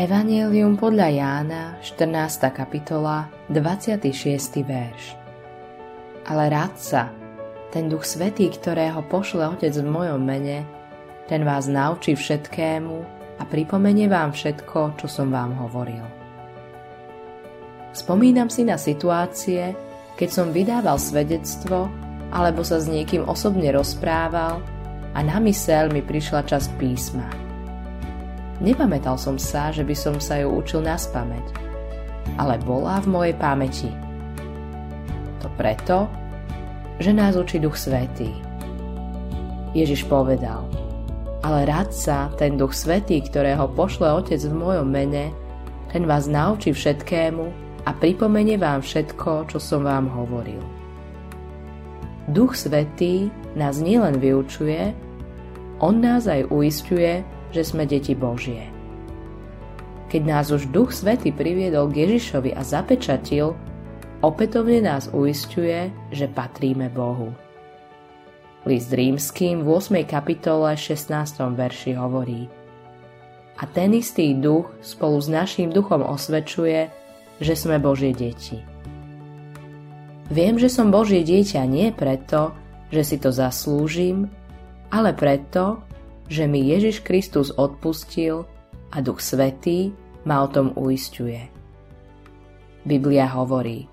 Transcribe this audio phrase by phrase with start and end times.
[0.00, 2.48] Evangelium podľa Jána, 14.
[2.56, 4.64] kapitola, 26.
[4.64, 5.12] verš.
[6.24, 7.12] Ale rádca,
[7.68, 10.64] ten duch svetý, ktorého pošle Otec v mojom mene,
[11.28, 12.96] ten vás naučí všetkému
[13.36, 16.08] a pripomenie vám všetko, čo som vám hovoril.
[17.92, 19.76] Spomínam si na situácie,
[20.16, 21.92] keď som vydával svedectvo
[22.32, 24.64] alebo sa s niekým osobne rozprával
[25.12, 27.28] a na mysel mi prišla časť písma–
[28.60, 31.56] Nepamätal som sa, že by som sa ju učil na spameť,
[32.36, 33.88] ale bola v mojej pamäti.
[35.40, 36.04] To preto,
[37.00, 38.28] že nás učí Duch Svetý.
[39.72, 40.68] Ježiš povedal,
[41.40, 45.32] ale radca, ten Duch Svetý, ktorého pošle Otec v mojom mene,
[45.88, 47.44] ten vás naučí všetkému
[47.88, 50.60] a pripomenie vám všetko, čo som vám hovoril.
[52.28, 54.92] Duch Svetý nás nielen vyučuje,
[55.80, 58.66] on nás aj uistuje, že sme deti Božie.
[60.10, 63.54] Keď nás už Duch Svety priviedol k Ježišovi a zapečatil,
[64.26, 67.30] opätovne nás uistuje, že patríme Bohu.
[68.66, 70.04] List rímským v 8.
[70.04, 71.14] kapitole 16.
[71.54, 72.50] verši hovorí
[73.56, 76.90] A ten istý duch spolu s naším duchom osvedčuje,
[77.40, 78.60] že sme Božie deti.
[80.28, 82.52] Viem, že som Božie dieťa nie preto,
[82.92, 84.28] že si to zaslúžim,
[84.92, 85.80] ale preto,
[86.30, 88.46] že mi Ježiš Kristus odpustil
[88.94, 89.90] a Duch Svetý
[90.22, 91.50] ma o tom uistuje.
[92.86, 93.90] Biblia hovorí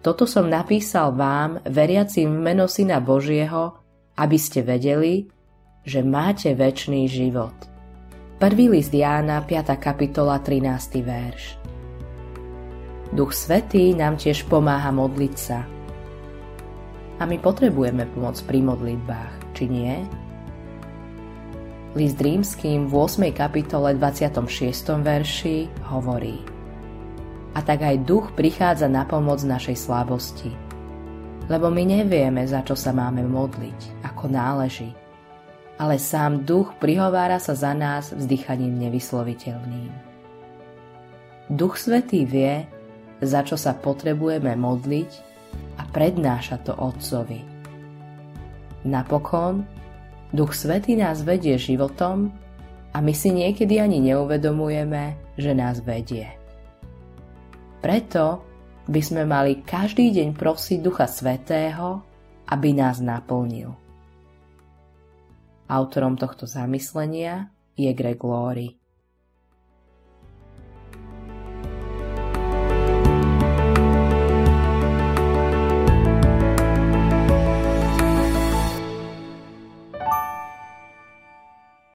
[0.00, 3.74] Toto som napísal vám, veriacim v meno Syna Božieho,
[4.14, 5.26] aby ste vedeli,
[5.82, 7.54] že máte väčší život.
[8.38, 9.74] Prvý list Jána, 5.
[9.82, 11.02] kapitola, 13.
[11.02, 11.42] verš.
[13.10, 15.66] Duch Svetý nám tiež pomáha modliť sa.
[17.16, 20.04] A my potrebujeme pomoc pri modlitbách, či nie?
[21.96, 23.32] List rímským v 8.
[23.32, 25.00] kapitole 26.
[25.00, 26.44] verši hovorí
[27.56, 30.52] A tak aj duch prichádza na pomoc našej slabosti.
[31.48, 34.92] Lebo my nevieme, za čo sa máme modliť, ako náleží.
[35.80, 39.88] Ale sám duch prihovára sa za nás vzdychaním nevysloviteľným.
[41.48, 42.68] Duch Svetý vie,
[43.24, 45.10] za čo sa potrebujeme modliť
[45.80, 47.40] a prednáša to Otcovi.
[48.84, 49.85] Napokon
[50.34, 52.34] Duch Svetý nás vedie životom
[52.90, 56.32] a my si niekedy ani neuvedomujeme, že nás vedie.
[57.84, 58.42] Preto
[58.86, 62.02] by sme mali každý deň prosiť Ducha Svetého,
[62.50, 63.74] aby nás naplnil.
[65.66, 68.78] Autorom tohto zamyslenia je Greg Laurie.